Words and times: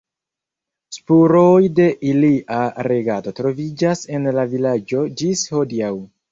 Spuroj 0.95 1.59
de 1.81 1.85
ilia 2.13 2.63
regado 2.89 3.35
troviĝas 3.43 4.05
en 4.19 4.29
la 4.41 4.49
vilaĝo 4.57 5.07
ĝis 5.23 5.49
hodiaŭ. 5.57 5.97